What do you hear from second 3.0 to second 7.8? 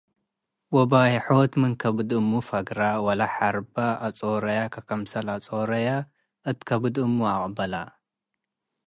ወለሐርባ አጾረየ ወክምሰል አጾረየ እት ከብድ እሙ' ዐቅበለ።